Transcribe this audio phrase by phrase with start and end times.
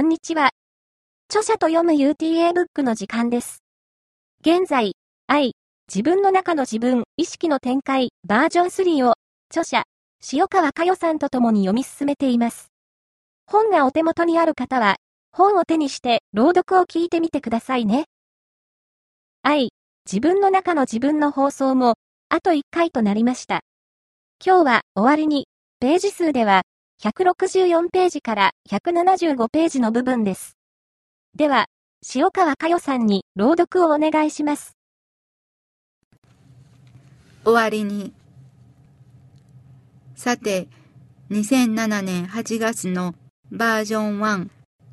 [0.00, 0.48] こんにちは。
[1.28, 3.62] 著者と読む UTA ブックの時間です。
[4.40, 4.94] 現在、
[5.26, 5.52] 愛、
[5.94, 9.12] 自分の中の自分、意識の展開、バージョン3を、
[9.50, 9.82] 著者、
[10.32, 12.68] 塩川佳代さんと共に読み進めています。
[13.46, 14.96] 本がお手元にある方は、
[15.32, 18.06] 本を手にして朗読を聞いてみてくださいね。
[19.42, 19.68] 愛、
[20.10, 21.96] 自分の中の自分の放送も、
[22.30, 23.60] あと1回となりました。
[24.42, 25.46] 今日は終わりに、
[25.78, 26.62] ページ数では、
[27.02, 30.58] 164ページから175ページの部分です。
[31.34, 31.64] では、
[32.14, 34.76] 塩川佳代さんに朗読をお願いします。
[37.42, 38.12] 終わりに。
[40.14, 40.68] さて、
[41.30, 43.14] 2007年8月の
[43.50, 44.48] バージョン1、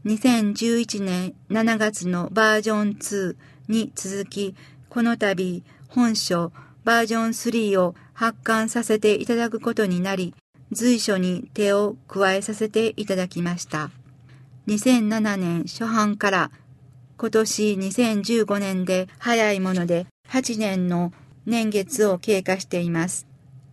[0.05, 3.35] 2011年7月のバージョン2
[3.67, 4.55] に続き、
[4.87, 6.53] この度本書
[6.85, 10.33] バージョン3を発刊させていただくことになり、
[10.71, 13.89] 随所に手を加えさせていただきました。
[14.67, 16.51] 2007年初版から
[17.17, 21.13] 今年2015年で早いもので8年の
[21.45, 23.27] 年月を経過しています。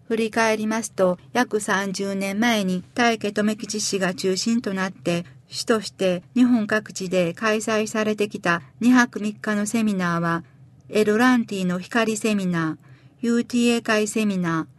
[0.07, 10.45] 振り返りますと、約30年前に大家留吉氏が中心となって、主として日本各地で開催されてきた2泊3日のセミナーは、
[10.91, 14.74] エルランティの光セミナー、UTA 会セミナー、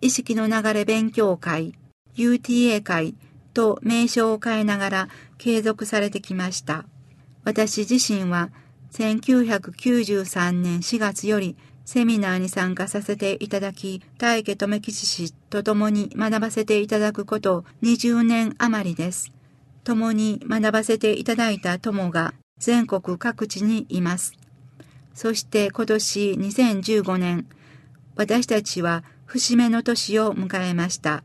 [0.00, 1.74] 意識の流れ勉強会、
[2.16, 3.14] UTA 会
[3.52, 6.84] と名称を変えながら継続されてきました。
[7.44, 8.50] 私自身は
[8.92, 19.32] 1993年4月よりセミナーに参加させていただき、大家留吉氏と共に学ばせていただくこと20年余りです。
[19.82, 24.34] 共に学ばせていただいた友が全国各地にいます。
[25.14, 27.46] そして今年2015年、
[28.14, 31.22] 私たちは節目の年を迎えました。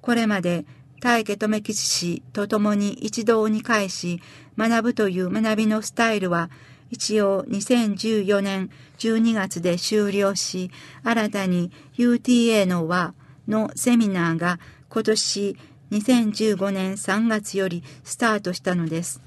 [0.00, 0.66] これまで
[1.00, 4.20] 大家留吉氏と共に一堂に会し
[4.58, 6.50] 学ぶという学びのスタイルは
[6.90, 10.72] 一応2014年12月で終了し、
[11.04, 13.14] 新たに UTA の和
[13.46, 14.58] のセミナーが
[14.88, 15.56] 今年
[15.92, 19.22] 2015年3月よりスタートしたのです。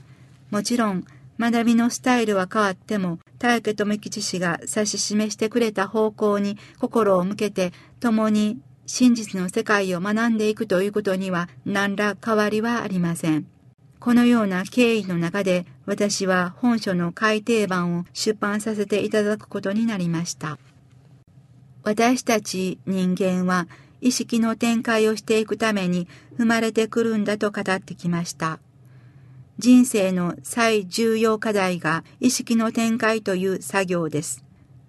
[0.51, 1.05] もちろん
[1.39, 13.45] 学びのスタイルは変わっても、大家留吉氏が指し示してくれた方向に心を向けて、共に真実の世界を学んでいくということには何ら変わりはありません。
[13.99, 20.57] このような経緯の中で私は本書の改訂版を出版させていただくことになりました。
[21.83, 23.67] 私たち人間は
[24.01, 26.07] 意識の展開をしていくために
[26.37, 28.59] 生まれてくるんだと語ってきました。
[29.59, 34.45] 人生の最重要課題が意識の展開という作業です。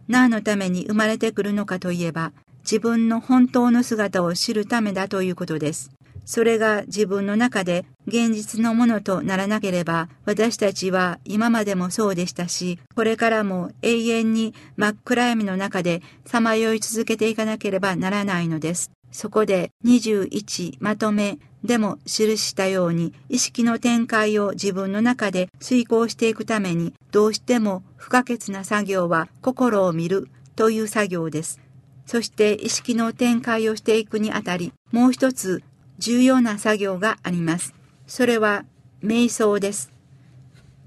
[0.07, 5.91] 何のために生まれてくるのかといえば、自分の本当の姿を知るためだということです。
[6.25, 18.93] それが自分の中で現実のものとならなければ、私たちは今までもそうでしたし、これからも永遠に真っ暗闇の中でさまよい続けていかなければならないのです。
[19.11, 31.61] そこで21まとめでも記したように意識の展開を自分の中で遂行していくためにどうしても不可欠な作業は心を見るという作業です。
[32.07, 35.63] そして意識の展開をしていくにあたりもう一つ
[35.99, 37.75] 重要な作業があります。
[38.07, 38.65] それは
[39.03, 39.93] 瞑想です。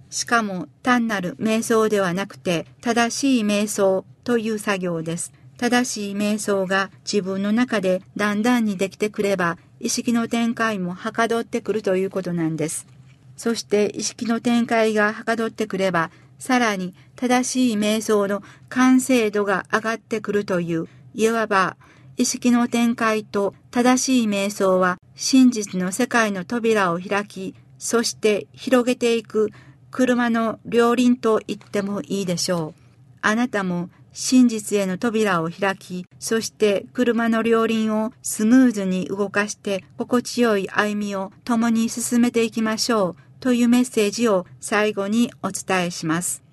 [0.09, 5.33] しかも単なる瞑想ではなくて正しい瞑想という作業です。
[5.57, 12.87] 正しい瞑想が自分の中でだんだんにできてくれば意識の展開もはかどってくるということなんです。
[13.35, 21.75] そして意識の展開がはかどってくれば、さらに正しい瞑想の完成度が上がってくるという、いわば
[22.15, 29.49] 意識の展開と正しい瞑想は真実の世界の扉を開き、そして広げていく
[29.91, 32.81] 車の両輪と言ってもいいでしょう。
[33.21, 46.43] あなたも真実への扉を開き、そして車の両輪をスムーズに動かして心地よい歩みを共に進めていきましょうというメッセージを最後にお伝えします。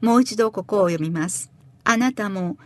[0.00, 1.52] もう一度ここを読みます。
[1.84, 2.56] あなたも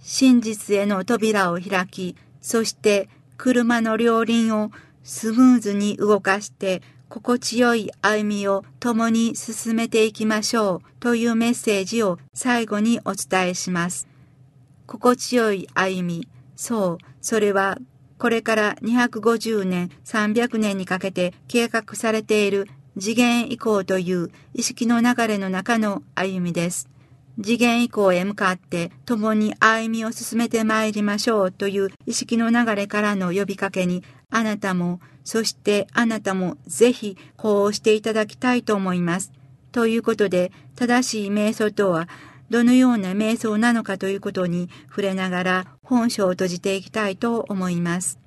[0.00, 4.70] 真実への扉を開き、そして車の両輪を
[5.02, 6.80] スムーズに動かして
[7.12, 14.08] 心地よい歩みを共に進めていきましょうというメッセージを最後にお伝えします。
[14.86, 16.26] 心地よい歩み、
[16.56, 17.76] そう、それは
[18.16, 22.66] これから250年、300年にかけて計画されている
[22.98, 26.88] 次元移行という意識の流れの中の歩みです。
[27.42, 34.02] 次元以降へ向かって共に歩みを進めて参りましょうという意識の流れからの呼びかけに
[34.32, 39.30] あなたも、そしてあなたもぜひこうしていただきたいと思います。
[39.70, 42.08] ということで、正しい瞑想とは
[42.50, 48.18] どのような瞑想なのかということに触れながら本書を閉じていきたいと思います。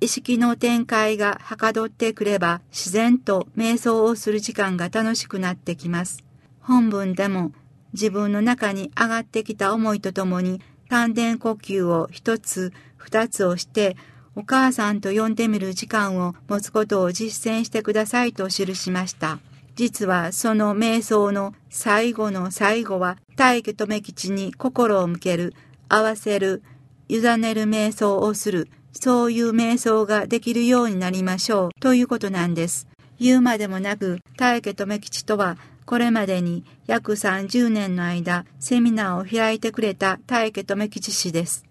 [0.00, 6.24] 意識の展開がはかどってくれば自然と瞑想をする時間が楽しくなってきます。
[6.60, 7.52] 本文でも
[7.92, 13.96] 自分の中に上がってきた思いとともに丹田呼吸を一つ二つをして
[14.40, 19.38] お母さんと呼んでみる時間を持つことを実践してくださいと記しました。
[19.76, 25.52] 実はその瞑想の最後の最後は大家留吉に心を向ける、
[25.90, 26.62] 合わせる、
[27.10, 32.88] 委ねる瞑想をする、そういう瞑想ができるようになりましょうということなんです。
[33.18, 41.66] 言うまでもなく、大家留吉とはこれまでに約30年の間、セミナーを開いてくれた大家留吉氏です。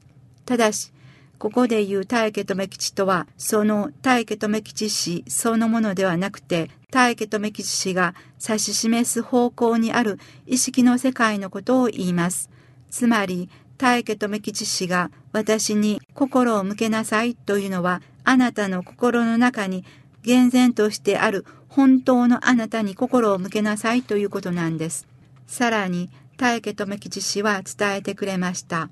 [0.46, 0.92] ただし、
[1.40, 8.14] ここで言う大家留吉とは、その大家留吉氏そのものではなくて、大家留吉氏が
[8.46, 12.50] 指し示す方向にある意識の世界のことを言います。
[12.92, 19.86] つまり、大家留吉氏が私に心を向けなさいというのは、あなたの心の中に
[20.24, 25.08] 厳然としてある本当のあなたに心を向けなさいということなんです。
[25.48, 28.90] さらに、大家留吉氏は伝えてくれました。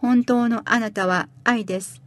[0.00, 2.00] 本当のあなたは愛です。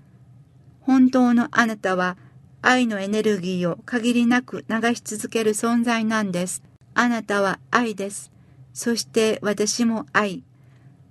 [0.82, 2.18] 本当のあなたは
[2.64, 6.64] 愛のエネルギーを限りなく流し続ける存在なんです。
[6.96, 8.32] あなたは愛です。
[8.74, 10.44] そして私も愛。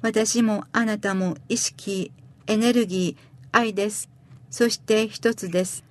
[0.00, 2.11] 私もあなたも意識、
[2.49, 4.11] エネルギー、愛です。
[4.50, 5.85] そして一つです。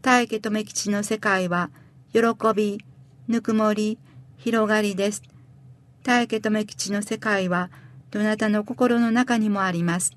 [0.00, 1.70] 大家留吉の世界は、
[2.12, 2.20] 喜
[2.54, 2.78] び、
[3.26, 3.98] ぬくもり、
[4.36, 5.24] 広がりです。
[6.04, 7.68] 大家留吉の世界は、
[8.12, 10.12] どなたの心の中にもあります。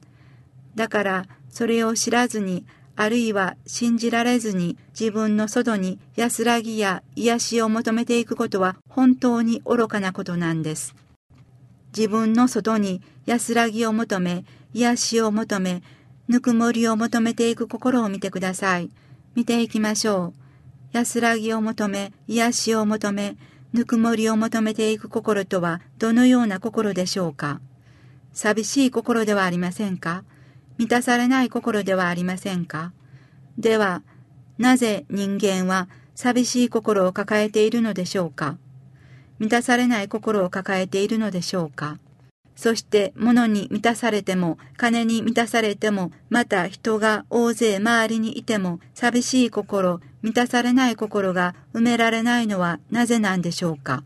[0.80, 2.66] だから、それを知らずに、
[2.96, 10.96] あるいは信じられずに自分の外に安らぎや癒しを求めていくことは本当に愚かなことなんです。
[11.94, 15.84] 自分の外に安らぎを求め、癒しを求め、
[16.30, 18.90] ぬくもりを求めていく心を見てください。
[19.36, 20.34] 見ていきましょう。
[20.94, 23.36] 安らぎを求め、癒しを求め、
[23.74, 27.60] ぬくもりを求めていく心とはどのような心でしょうか
[28.32, 30.24] 寂しい心ではありませんか
[30.80, 32.94] 満たされない心ではありませんか？
[33.58, 34.02] では、
[34.58, 38.58] なぜ人間は寂しい心を抱えているのでしょうか？
[39.40, 42.00] 満たされない心を抱えているのでしょうか？
[42.56, 54.06] そして物に満たされても、金に満たされても、また人が大勢周りにいても、寂しい心、満たされない心が埋められないのはなぜなんでしょうか？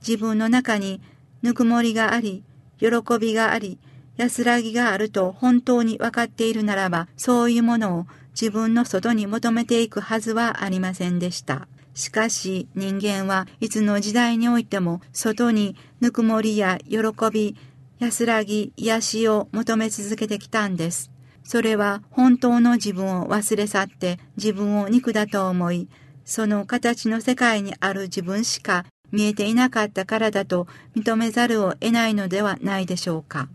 [0.00, 1.02] 自分の中に
[1.42, 2.42] ぬくもりがあり、
[2.78, 2.88] 喜
[3.20, 3.78] びがあり、
[4.20, 8.06] 安らぎがあると本当に分かっているならば、そういうものを
[8.38, 11.68] 自分の外に求めていくはずはありませんでした。
[11.94, 16.98] しかし人間はいつの時代においても外にぬくもりや喜
[17.32, 17.56] び、
[17.98, 21.10] 安らぎ、癒しを求め続けてきたんです。
[21.42, 25.88] それは本当の自分を忘れ去って自分を肉だと思い、
[26.26, 33.48] その形の世界にある自分しか見えていなかったからだと認めざるを得ないのではないでしょうか。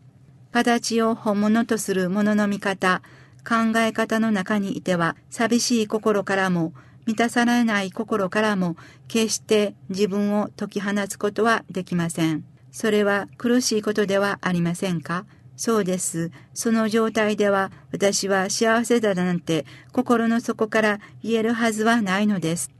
[0.55, 3.01] 形を本物とするものの見方、
[3.45, 6.71] 考え方の中にいては寂しい心からも
[7.05, 8.77] 満たされない心からも
[9.09, 12.45] 決して自分を解き放つことはできません。
[12.71, 15.25] それは苦しいことではありませんか？
[15.57, 16.31] そうです。
[16.53, 22.71] その状態では私は幸せだなんて心の底から言えるはずはないのです。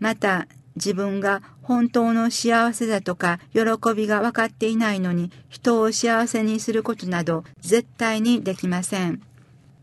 [0.00, 3.60] また自分が本当の幸せだとか喜
[3.94, 9.22] びが分かっていないのに人を幸せにすることなど絶対にできません。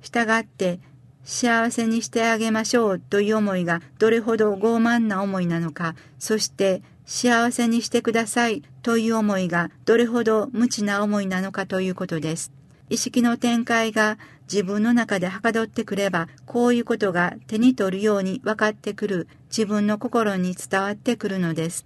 [0.02, 0.80] したがって
[1.24, 12.52] 幸せにしてあげましょうという思いがどれほど傲慢な思いなのか、そして幸せにしてくださいという思いがどれほど無知な思いなのかということです。
[12.90, 14.18] 意識の展開が
[14.52, 21.86] 自分の中ではかどってくれば、こういうことが手に取るように分かってくる自分の心に伝わってくるのです。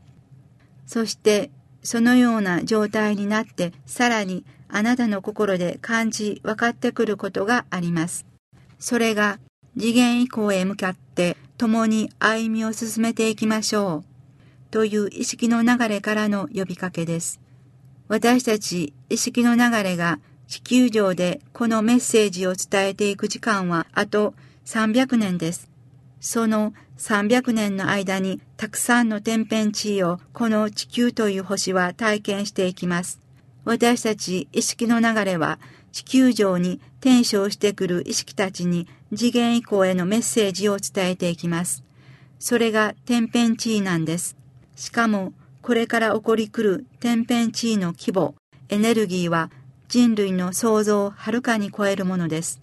[0.86, 1.51] そして、
[1.84, 8.25] そのような状態になって、さらにあなたの心で感じ分かってくることがあります。
[8.79, 9.39] それが
[9.77, 14.03] 次元以降へ向かって共に歩みを進めていきましょう。
[14.72, 17.39] という意識の流れからの呼びかけです。
[18.08, 20.20] 私たち意識の流れが
[20.53, 25.67] 地球上でこのメッセージを伝えていく時間はあと300年です。
[26.22, 33.19] その300年の間にたくさんの天変地異をこの地球という星は体験していきます。
[33.65, 35.57] 私たち意識の流れは
[35.91, 41.83] 地球上に転生してくる意識たちに次元以降へのメッセージを伝えていきます。
[42.38, 44.38] それが天変地異なんです。
[44.75, 45.33] しかも、
[45.63, 48.36] これから起こり来る天変地異の規模、
[48.69, 49.50] エネルギーは
[49.94, 52.60] 人類の想像をはるかに超えるものです。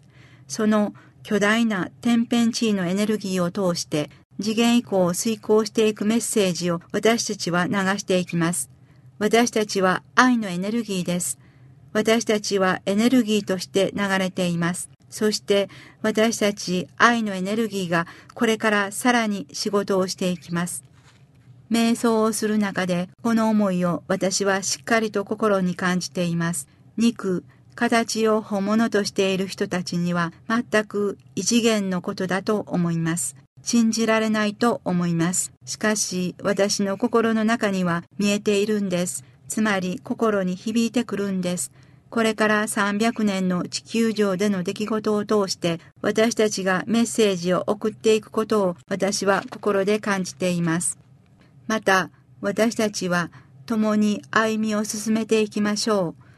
[0.48, 4.10] その巨大な天変地異のエネルギーを通して
[4.40, 8.68] 次元以降を遂行していくメッセージを私たちは流していきます。
[9.20, 11.38] 私たちは愛のエネルギーです。
[11.92, 14.90] 私たちはエネルギーとして流れています。
[15.08, 15.68] そして
[16.02, 20.82] 私たち愛のエネルギーがこれからさらに仕事をしていきます。
[21.70, 26.66] 瞑想をする中でこの思いを私はしっかりと心に感じています。
[27.00, 33.36] 肉、形を本物としている人たちには全く異次元のことだと思います。
[33.62, 35.50] 信じられないと思います。
[35.64, 39.24] しかし私の心の中には見えているんです。
[39.48, 41.72] つまり心に響いてくるんです。
[42.10, 50.98] これから300年の地球上での出来事を通して私たちがメッセージを送っていくことを私は心で感じています。
[51.66, 52.10] また
[52.42, 53.30] 私たちは
[53.64, 56.29] 共に歩みを進めていきましょう。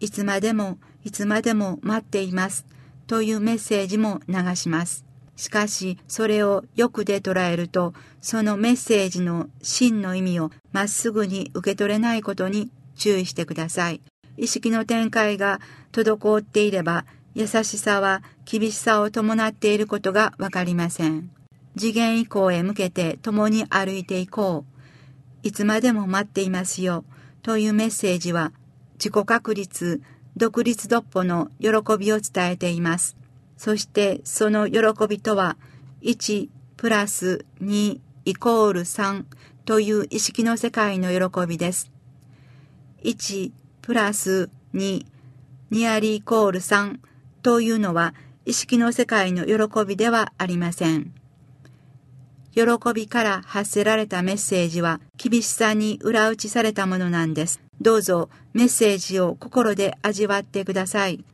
[0.00, 2.66] いつまでもいつまでも待っています
[3.06, 5.04] というメッセージも流します。
[5.36, 14.00] しかしそれを欲で捉えるとそのメッセージの真の意味をまっすぐに受け取れないことに注意してください。
[14.36, 15.60] 意識の展開が
[15.92, 21.30] 滞っていれば優しさは厳しさを伴っていることがわかりません。
[21.76, 24.74] 次元以降へ向けて共に歩いていこう。
[25.46, 27.04] いつまでも待っていますよ。
[27.42, 28.52] というメッセージは
[28.94, 30.02] 自己確立、
[30.36, 33.16] 独立独歩の喜びを伝えています。
[33.56, 35.56] そしてその喜びとは
[36.02, 39.24] 1プラス2イコール3
[39.64, 41.90] という意識の世界の喜びです。
[43.04, 45.06] 1プラス2
[45.70, 46.98] ニアリイコール3
[47.42, 51.12] というのは意識の世界の喜びではありません。
[52.52, 52.62] 喜
[52.94, 57.63] びから発せられたメッセージは厳しさに裏打ちされたものなんです。
[57.80, 61.24] どうぞメッセージを心で味わってください。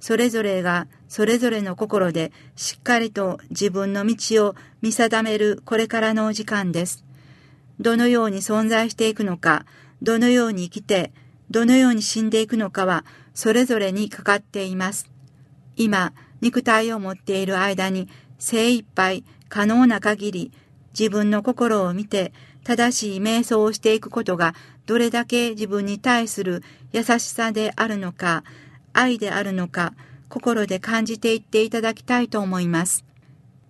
[0.00, 7.04] それぞれがそれぞれの心でしっかりと自分の道を見定めるこれからのお時間です。
[7.78, 9.66] どのように存在していくのか、
[10.02, 11.12] どのように生きて、
[11.50, 13.04] どのように死んでいくのかは
[13.34, 15.10] それぞれにかかっています。
[15.76, 20.52] 今、肉体を持っている間に精一杯可能な限り
[20.98, 22.32] 自分の心を見て
[22.64, 24.54] 正しい瞑想をしていくことが
[24.90, 28.42] どれだけ自分に対する優しさであるのか、
[28.92, 29.94] 愛であるのか、
[30.28, 33.04] 心で感じていっていただきたいと思います。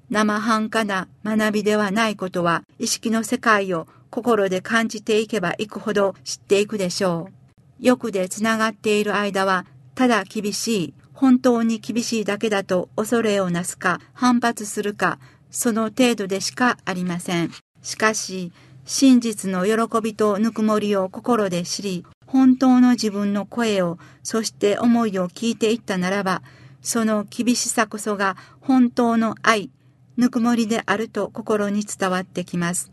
[0.08, 7.32] 生半可な学びではないことは、意識の世界を心で感じていけばいくほど知っていくでしょう。
[7.80, 15.18] 欲でつながっている間は、ただ厳しい、本当に厳しいだけだと恐れをなすか、反発するか、
[15.50, 17.50] その程度でしかありません。
[17.82, 18.52] しかし、
[18.84, 26.42] 真実の喜びとぬくもりを心で知り、本当の自分の声を、そして思いを聞いていったならば、
[26.82, 29.70] その厳しさこそが本当の愛、
[30.16, 32.92] ぬくもりであると心に伝わってきます。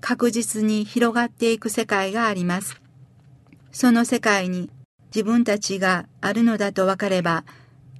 [0.00, 2.80] 確実に広がっていく世界があります。
[3.72, 4.70] その世界に
[5.14, 7.44] 自分たちがあるのだと分かれば、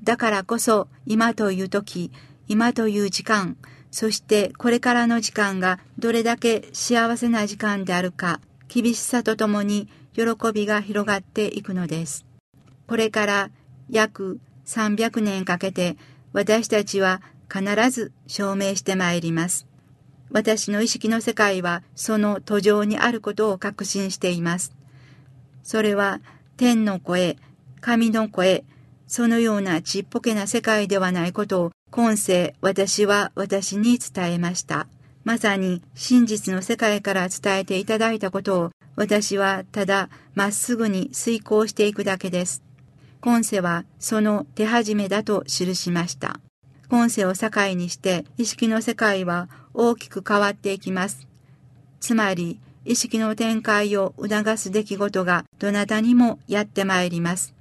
[0.03, 2.13] だからこそ今という時、
[2.47, 3.57] 今という時間、
[3.91, 12.27] そしてこれからの時間がどれだけ幸せな時間であるか、厳しさとともに喜びが広がっていくのです。
[12.87, 13.51] これから
[13.91, 15.97] 約300年かけて
[16.33, 19.67] 私たちは必ず証明してまいります。
[20.31, 24.75] 私の意識の世界はその途上にあることを確信しています。
[25.63, 26.21] それは
[26.57, 27.39] 天の声、
[27.81, 28.65] 神の声、
[29.07, 34.87] そのようなちっぽけな世界ではないことを今世私は私に伝えました。
[35.25, 42.63] まさに真実の世界から伝えていただいたことを私はただまっすぐに遂行していくだけです。
[43.23, 46.41] 今世はその手始めだと記しました。
[46.91, 51.27] 今世を境にして意識の世界は大きく変わっていきます。
[52.01, 57.55] つまり意識の展開を促す出来事がどなたにもやってまいります。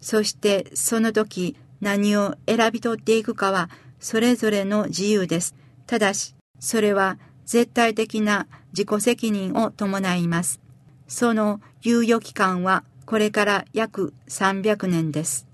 [0.00, 3.70] そしてその時何を選び取っていくかは
[4.00, 5.54] それぞれの自由です。
[5.86, 10.60] ただしそれは絶対的な自己責任を伴います。
[11.06, 15.46] その猶予期間はこれから約300年です。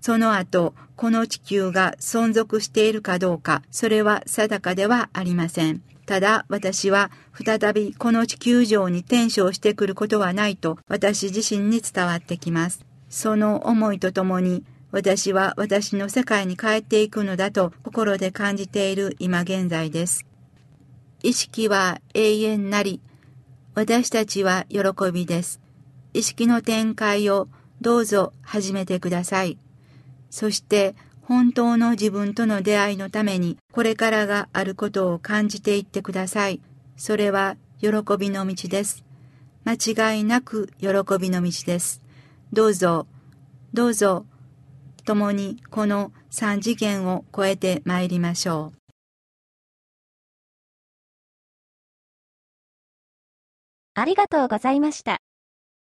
[0.00, 5.82] その後、この地球が存続しているかどうか、それは定かではありません。
[6.06, 12.85] ただ私は再びこの地球上に転生してくることはないと私自身に伝わってきます。
[13.08, 20.24] その思いとともに私は私の世界に帰っていくのだと心で感じている今現在です。
[21.22, 23.00] 意識は永遠なり、
[23.74, 24.80] 私たちは喜
[25.12, 25.60] びです。
[26.14, 27.48] 意識の展開を
[27.80, 29.58] どうぞ始めてください。
[30.30, 36.60] そして本当の自分との出会いのためにこれからがあることを感じていってください。
[36.96, 39.04] それは喜びの道です。
[39.64, 40.88] 間違いなく喜
[41.20, 42.05] びの道です。
[42.52, 43.06] どうぞ、
[43.74, 44.24] どうぞ、
[45.04, 48.78] 共にこの三次元を超えてまいりましょう。
[53.94, 55.18] ありがとうございました。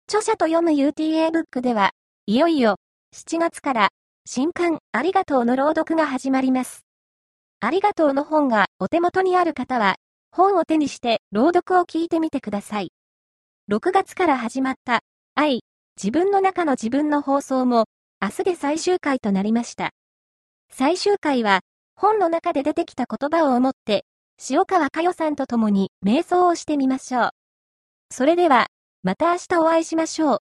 [0.07, 1.91] 著者と読む UTA ブックでは、
[2.25, 2.77] いよいよ
[3.15, 3.89] 7月から
[4.25, 6.85] 新刊ありがとうの朗読が始まります。
[7.59, 9.95] ありがとうの本がお手元にある方は、
[10.31, 12.91] 本を手にして朗読を聞いてみてください。
[13.69, 15.01] 6月から始まった
[15.35, 15.61] 愛、
[16.01, 17.85] 自分の中の自分の放送も
[18.21, 19.89] 明日で最終回となりました。
[20.69, 21.61] 最終回は、
[21.95, 24.05] 本の中で出てきた言葉を思って、
[24.47, 27.29] 塩川佳代さんと共に瞑想をしてみましょう。
[28.11, 28.67] それでは、
[29.01, 30.39] また明日お会いしましょう。